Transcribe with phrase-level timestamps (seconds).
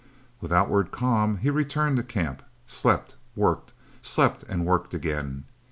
[0.39, 5.43] With outward calm he returned to camp, slept, worked, slept and worked again.